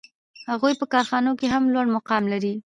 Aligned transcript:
هغوی 0.51 0.73
په 0.79 0.85
کارخانو 0.93 1.31
کې 1.39 1.47
هم 1.53 1.63
لوړ 1.73 1.85
مقام 1.95 2.23
لري 2.33 2.53